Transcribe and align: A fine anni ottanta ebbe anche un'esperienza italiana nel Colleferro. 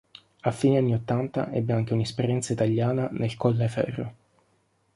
A 0.41 0.51
fine 0.51 0.79
anni 0.79 0.95
ottanta 0.95 1.51
ebbe 1.51 1.73
anche 1.73 1.93
un'esperienza 1.93 2.51
italiana 2.53 3.07
nel 3.11 3.37
Colleferro. 3.37 4.13